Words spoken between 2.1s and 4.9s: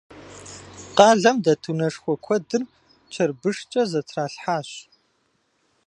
куэдыр чырбышкӏэ зэтралъхьащ.